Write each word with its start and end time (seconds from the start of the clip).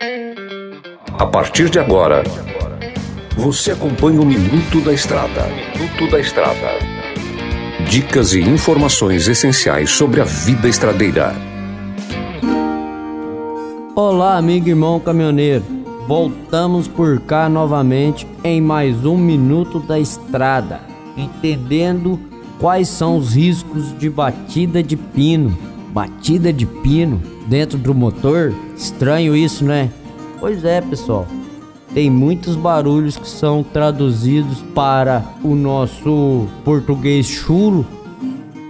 A 0.00 1.26
partir 1.26 1.68
de 1.68 1.80
agora, 1.80 2.22
você 3.36 3.72
acompanha 3.72 4.20
o 4.20 4.24
Minuto 4.24 4.80
da 4.80 4.92
Estrada. 4.92 5.48
Minuto 5.48 6.08
da 6.08 6.20
Estrada. 6.20 6.78
Dicas 7.90 8.32
e 8.32 8.40
informações 8.40 9.26
essenciais 9.26 9.90
sobre 9.90 10.20
a 10.20 10.24
vida 10.24 10.68
estradeira. 10.68 11.34
Olá, 13.96 14.36
amigo 14.36 14.68
e 14.68 14.70
irmão 14.70 15.00
caminhoneiro. 15.00 15.64
Voltamos 16.06 16.86
por 16.86 17.18
cá 17.22 17.48
novamente 17.48 18.24
em 18.44 18.60
mais 18.60 19.04
um 19.04 19.18
Minuto 19.18 19.80
da 19.80 19.98
Estrada, 19.98 20.80
entendendo 21.16 22.20
quais 22.60 22.86
são 22.86 23.16
os 23.16 23.34
riscos 23.34 23.98
de 23.98 24.08
batida 24.08 24.80
de 24.80 24.96
pino. 24.96 25.58
Batida 25.92 26.52
de 26.52 26.66
pino 26.66 27.37
dentro 27.48 27.78
do 27.78 27.94
motor? 27.94 28.54
Estranho 28.76 29.34
isso, 29.34 29.64
né? 29.64 29.90
Pois 30.38 30.64
é, 30.64 30.80
pessoal. 30.80 31.26
Tem 31.94 32.10
muitos 32.10 32.54
barulhos 32.54 33.16
que 33.16 33.28
são 33.28 33.62
traduzidos 33.62 34.62
para 34.74 35.24
o 35.42 35.54
nosso 35.54 36.46
português 36.64 37.26
chulo, 37.26 37.84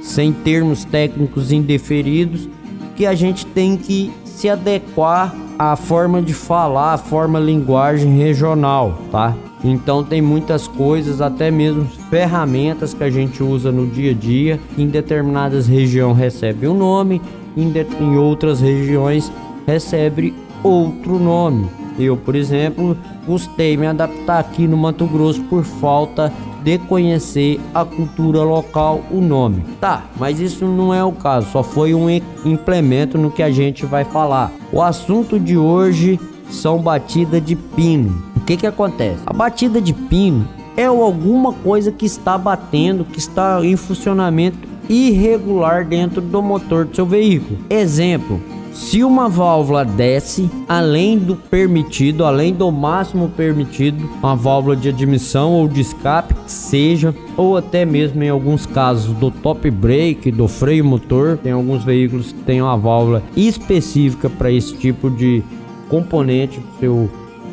sem 0.00 0.32
termos 0.32 0.84
técnicos 0.84 1.52
indeferidos, 1.52 2.48
que 2.96 3.06
a 3.06 3.14
gente 3.14 3.46
tem 3.46 3.76
que 3.76 4.10
se 4.24 4.48
adequar 4.48 5.34
à 5.58 5.76
forma 5.76 6.22
de 6.22 6.32
falar, 6.32 6.94
à 6.94 6.98
forma 6.98 7.38
linguagem 7.38 8.16
regional, 8.16 8.98
tá? 9.12 9.36
Então 9.62 10.02
tem 10.02 10.20
muitas 10.20 10.66
coisas, 10.66 11.20
até 11.20 11.50
mesmo 11.50 11.84
ferramentas 12.10 12.92
que 12.92 13.04
a 13.04 13.10
gente 13.10 13.42
usa 13.42 13.70
no 13.70 13.86
dia 13.86 14.10
a 14.10 14.14
dia, 14.14 14.58
em 14.76 14.88
determinadas 14.88 15.68
regiões 15.68 16.18
recebe 16.18 16.66
um 16.66 16.74
nome, 16.74 17.22
em, 17.56 18.16
outras 18.16 18.60
regiões 18.60 19.30
recebe 19.66 20.34
outro 20.62 21.18
nome. 21.18 21.68
Eu, 21.98 22.16
por 22.16 22.34
exemplo, 22.34 22.96
gostei 23.26 23.76
me 23.76 23.86
adaptar 23.86 24.38
aqui 24.38 24.66
no 24.66 24.76
Mato 24.76 25.06
Grosso 25.06 25.42
por 25.44 25.62
falta 25.62 26.32
de 26.62 26.78
conhecer 26.78 27.60
a 27.74 27.84
cultura 27.84 28.42
local, 28.42 29.02
o 29.10 29.20
nome. 29.20 29.64
Tá, 29.80 30.04
mas 30.16 30.40
isso 30.40 30.64
não 30.64 30.94
é 30.94 31.04
o 31.04 31.12
caso, 31.12 31.50
só 31.50 31.62
foi 31.62 31.92
um 31.92 32.08
implemento 32.44 33.18
no 33.18 33.30
que 33.30 33.42
a 33.42 33.50
gente 33.50 33.84
vai 33.84 34.04
falar. 34.04 34.52
O 34.72 34.80
assunto 34.80 35.38
de 35.38 35.56
hoje 35.58 36.18
são 36.48 36.78
batida 36.78 37.40
de 37.40 37.56
pino. 37.56 38.22
O 38.36 38.40
que 38.40 38.56
que 38.56 38.66
acontece? 38.66 39.22
A 39.26 39.32
batida 39.32 39.80
de 39.80 39.92
pino 39.92 40.48
é 40.76 40.84
alguma 40.84 41.52
coisa 41.52 41.92
que 41.92 42.06
está 42.06 42.38
batendo, 42.38 43.04
que 43.04 43.18
está 43.18 43.64
em 43.64 43.76
funcionamento 43.76 44.71
irregular 44.88 45.86
dentro 45.86 46.20
do 46.20 46.42
motor 46.42 46.84
do 46.84 46.94
seu 46.94 47.06
veículo. 47.06 47.58
Exemplo, 47.68 48.40
se 48.72 49.04
uma 49.04 49.28
válvula 49.28 49.84
desce 49.84 50.50
além 50.66 51.18
do 51.18 51.36
permitido, 51.36 52.24
além 52.24 52.54
do 52.54 52.70
máximo 52.72 53.28
permitido, 53.28 54.08
uma 54.18 54.34
válvula 54.34 54.74
de 54.74 54.88
admissão 54.88 55.52
ou 55.52 55.68
de 55.68 55.82
escape, 55.82 56.32
que 56.34 56.50
seja, 56.50 57.14
ou 57.36 57.56
até 57.58 57.84
mesmo 57.84 58.22
em 58.22 58.30
alguns 58.30 58.64
casos 58.64 59.14
do 59.16 59.30
top 59.30 59.70
brake, 59.70 60.30
do 60.30 60.48
freio 60.48 60.84
motor, 60.84 61.36
tem 61.36 61.52
alguns 61.52 61.84
veículos 61.84 62.32
que 62.32 62.40
têm 62.40 62.62
uma 62.62 62.76
válvula 62.76 63.22
específica 63.36 64.30
para 64.30 64.50
esse 64.50 64.74
tipo 64.74 65.10
de 65.10 65.42
componente 65.90 66.58
do 66.58 66.80
seu 66.80 67.10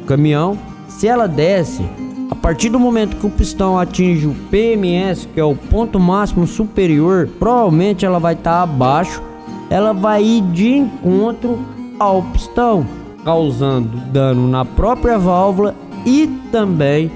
caminhão. 0.08 0.58
Se 0.88 1.06
ela 1.06 1.28
desce, 1.28 1.84
a 2.30 2.36
partir 2.36 2.70
do 2.70 2.80
momento 2.80 3.18
que 3.18 3.26
o 3.26 3.30
pistão 3.30 3.78
atinge 3.78 4.28
o 4.28 4.36
PMS, 4.50 5.28
que 5.34 5.40
é 5.40 5.44
o 5.44 5.56
ponto 5.56 6.00
máximo 6.00 6.46
superior, 6.46 7.28
provavelmente 7.40 8.06
ela 8.06 8.20
vai 8.20 8.34
estar 8.34 8.58
tá 8.58 8.64
abaixo 8.64 9.22
ela 9.70 9.94
vai 9.94 10.24
ir 10.24 10.42
de 10.42 10.70
encontro 10.70 11.60
ao 12.00 12.24
pistão, 12.24 12.86
causando 13.24 13.98
dano 14.12 14.48
na 14.48 14.66
própria 14.66 15.18
válvula 15.18 15.76
e 16.06 16.28
também 16.52 17.12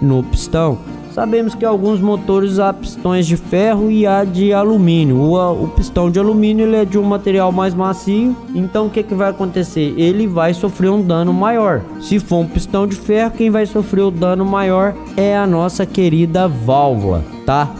no 0.00 0.22
pistão. 0.22 0.78
Sabemos 1.16 1.54
que 1.54 1.64
alguns 1.64 1.98
motores 1.98 2.58
há 2.58 2.74
pistões 2.74 3.26
de 3.26 3.38
ferro 3.38 3.90
e 3.90 4.06
há 4.06 4.22
de 4.22 4.52
alumínio. 4.52 5.16
O, 5.16 5.64
o 5.64 5.68
pistão 5.68 6.10
de 6.10 6.18
alumínio 6.18 6.66
ele 6.66 6.76
é 6.76 6.84
de 6.84 6.98
um 6.98 7.02
material 7.02 7.50
mais 7.50 7.72
macio, 7.72 8.36
então 8.54 8.84
o 8.84 8.90
que, 8.90 9.02
que 9.02 9.14
vai 9.14 9.30
acontecer? 9.30 9.94
Ele 9.96 10.26
vai 10.26 10.52
sofrer 10.52 10.90
um 10.90 11.00
dano 11.00 11.32
maior. 11.32 11.80
Se 12.02 12.18
for 12.18 12.40
um 12.40 12.46
pistão 12.46 12.86
de 12.86 12.96
ferro, 12.96 13.30
quem 13.30 13.48
vai 13.48 13.64
sofrer 13.64 14.02
o 14.02 14.10
dano 14.10 14.44
maior 14.44 14.94
é 15.16 15.34
a 15.34 15.46
nossa 15.46 15.86
querida 15.86 16.46
válvula, 16.46 17.24
tá? 17.46 17.70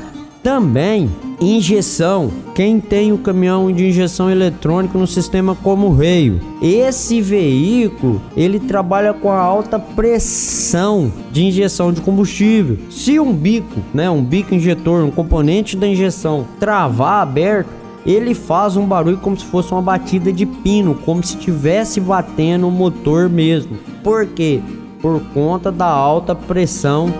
Também 0.43 1.10
injeção. 1.41 2.30
Quem 2.54 2.80
tem 2.80 3.12
o 3.12 3.19
caminhão 3.19 3.70
de 3.70 3.86
injeção 3.86 4.30
eletrônica 4.30 4.98
no 4.98 5.06
sistema 5.06 5.54
como 5.54 5.94
Reio. 5.94 6.41
Esse 6.62 7.20
veículo, 7.20 8.20
ele 8.36 8.58
trabalha 8.58 9.12
com 9.12 9.30
a 9.30 9.38
alta 9.38 9.78
pressão 9.78 11.12
de 11.30 11.44
injeção 11.44 11.92
de 11.92 12.00
combustível. 12.00 12.78
Se 12.91 13.20
um 13.20 13.32
bico, 13.32 13.80
né, 13.92 14.08
um 14.08 14.22
bico 14.22 14.54
injetor, 14.54 15.04
um 15.04 15.10
componente 15.10 15.76
da 15.76 15.86
injeção 15.86 16.47
travar 16.58 17.22
aberto, 17.22 17.68
ele 18.06 18.34
faz 18.34 18.76
um 18.76 18.86
barulho 18.86 19.18
como 19.18 19.36
se 19.36 19.44
fosse 19.44 19.72
uma 19.72 19.82
batida 19.82 20.32
de 20.32 20.47
pino, 20.47 20.94
como 20.94 21.24
se 21.24 21.36
estivesse 21.36 22.00
batendo 22.00 22.68
o 22.68 22.70
motor 22.70 23.28
mesmo. 23.28 23.76
Por 24.03 24.26
quê? 24.26 24.60
Por 25.03 25.20
conta 25.34 25.72
da 25.72 25.86
alta 25.86 26.34
pressão 26.34 27.12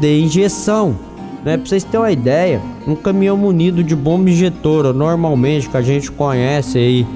de 0.00 0.20
injeção. 0.20 0.96
Né? 1.44 1.56
Pra 1.56 1.66
vocês 1.66 1.84
terem 1.84 2.00
uma 2.00 2.12
ideia, 2.12 2.60
um 2.86 2.94
caminhão 2.94 3.36
munido 3.36 3.82
de 3.82 3.96
bomba 3.96 4.30
injetora, 4.30 4.92
normalmente, 4.92 5.68
que 5.68 5.76
a 5.76 5.82
gente 5.82 6.10
conhece 6.10 6.78
aí 6.78 7.06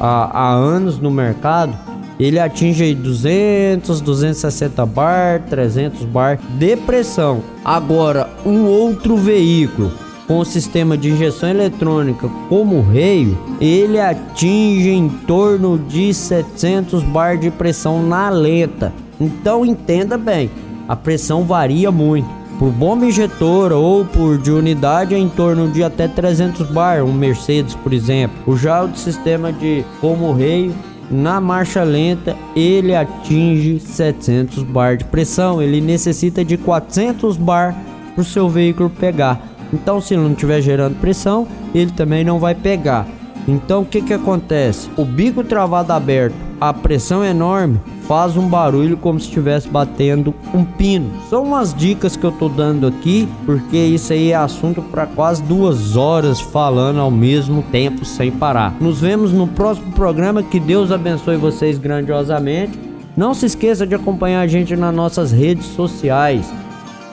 há, 0.00 0.30
há 0.32 0.52
anos 0.52 0.98
no 0.98 1.10
mercado, 1.10 1.76
ele 2.18 2.40
atinge 2.40 2.82
aí 2.82 2.94
200, 2.94 4.00
260 4.00 4.84
bar, 4.86 5.42
300 5.48 6.04
bar 6.04 6.38
de 6.58 6.76
pressão. 6.76 7.42
Agora, 7.64 8.28
um 8.44 8.64
outro 8.64 9.16
veículo 9.16 9.92
com 10.26 10.44
sistema 10.44 10.98
de 10.98 11.10
injeção 11.10 11.48
eletrônica 11.48 12.28
como 12.50 12.82
Reio, 12.82 13.38
ele 13.60 13.98
atinge 13.98 14.90
em 14.90 15.08
torno 15.08 15.78
de 15.78 16.12
700 16.12 17.02
bar 17.04 17.38
de 17.38 17.50
pressão 17.50 18.02
na 18.02 18.28
lenta. 18.28 18.92
Então 19.18 19.64
entenda 19.64 20.18
bem, 20.18 20.50
a 20.86 20.94
pressão 20.94 21.44
varia 21.44 21.90
muito 21.90 22.37
por 22.58 22.70
bomba 22.70 23.06
injetora 23.06 23.76
ou 23.76 24.04
por 24.04 24.36
de 24.36 24.50
unidade 24.50 25.14
em 25.14 25.28
torno 25.28 25.70
de 25.70 25.84
até 25.84 26.08
300 26.08 26.70
bar, 26.70 27.04
um 27.04 27.12
Mercedes, 27.12 27.74
por 27.74 27.92
exemplo. 27.92 28.36
O 28.46 28.56
já 28.56 28.82
o 28.82 28.96
sistema 28.96 29.52
de 29.52 29.84
como 30.00 30.32
rei 30.32 30.72
na 31.10 31.40
marcha 31.40 31.82
lenta 31.82 32.36
ele 32.54 32.94
atinge 32.94 33.80
700 33.80 34.62
bar 34.64 34.96
de 34.96 35.04
pressão, 35.04 35.62
ele 35.62 35.80
necessita 35.80 36.44
de 36.44 36.56
400 36.56 37.36
bar 37.36 37.74
para 38.14 38.22
o 38.22 38.24
seu 38.24 38.48
veículo 38.48 38.90
pegar. 38.90 39.40
Então, 39.72 40.00
se 40.00 40.16
não 40.16 40.32
estiver 40.32 40.60
gerando 40.60 40.98
pressão, 41.00 41.46
ele 41.74 41.92
também 41.92 42.24
não 42.24 42.38
vai 42.38 42.54
pegar. 42.54 43.06
Então, 43.48 43.80
o 43.80 43.86
que 43.86 44.02
que 44.02 44.12
acontece? 44.12 44.90
O 44.94 45.06
bico 45.06 45.42
travado 45.42 45.94
aberto, 45.94 46.34
a 46.60 46.70
pressão 46.74 47.24
é 47.24 47.30
enorme, 47.30 47.80
faz 48.06 48.36
um 48.36 48.46
barulho 48.46 48.98
como 48.98 49.18
se 49.18 49.26
estivesse 49.26 49.66
batendo 49.66 50.34
um 50.52 50.64
pino. 50.64 51.10
São 51.30 51.44
umas 51.44 51.72
dicas 51.72 52.14
que 52.14 52.24
eu 52.24 52.30
tô 52.30 52.50
dando 52.50 52.86
aqui, 52.86 53.26
porque 53.46 53.78
isso 53.78 54.12
aí 54.12 54.32
é 54.32 54.36
assunto 54.36 54.82
para 54.82 55.06
quase 55.06 55.42
duas 55.42 55.96
horas 55.96 56.38
falando 56.38 57.00
ao 57.00 57.10
mesmo 57.10 57.62
tempo 57.72 58.04
sem 58.04 58.30
parar. 58.30 58.76
Nos 58.78 59.00
vemos 59.00 59.32
no 59.32 59.48
próximo 59.48 59.92
programa. 59.92 60.42
Que 60.42 60.60
Deus 60.60 60.92
abençoe 60.92 61.36
vocês 61.36 61.78
grandiosamente. 61.78 62.78
Não 63.16 63.32
se 63.32 63.46
esqueça 63.46 63.86
de 63.86 63.94
acompanhar 63.94 64.42
a 64.42 64.46
gente 64.46 64.76
nas 64.76 64.94
nossas 64.94 65.32
redes 65.32 65.64
sociais. 65.66 66.52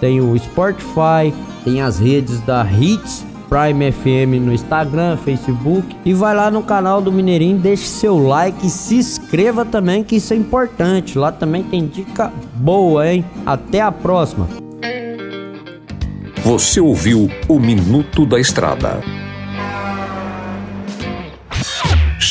Tem 0.01 0.19
o 0.19 0.37
Spotify, 0.37 1.33
tem 1.63 1.81
as 1.81 1.97
redes 1.97 2.41
da 2.41 2.65
Hits 2.65 3.25
Prime 3.55 3.89
FM 3.89 4.43
no 4.45 4.51
Instagram, 4.51 5.15
Facebook 5.15 5.95
e 6.03 6.13
vai 6.13 6.35
lá 6.35 6.51
no 6.51 6.61
canal 6.61 7.01
do 7.01 7.09
Mineirinho, 7.09 7.57
deixe 7.57 7.85
seu 7.85 8.17
like 8.17 8.67
e 8.67 8.69
se 8.69 8.95
inscreva 8.95 9.63
também, 9.63 10.03
que 10.03 10.17
isso 10.17 10.33
é 10.33 10.35
importante. 10.35 11.17
Lá 11.17 11.31
também 11.31 11.63
tem 11.63 11.87
dica 11.87 12.33
boa, 12.55 13.09
hein? 13.09 13.23
Até 13.45 13.79
a 13.79 13.93
próxima. 13.93 14.49
Você 16.43 16.81
ouviu 16.81 17.29
o 17.47 17.57
Minuto 17.57 18.25
da 18.25 18.37
Estrada. 18.37 19.01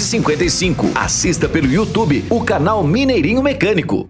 255. 0.00 0.92
Assista 0.94 1.48
pelo 1.48 1.70
YouTube 1.70 2.24
o 2.30 2.42
canal 2.42 2.82
Mineirinho 2.82 3.42
Mecânico. 3.42 4.08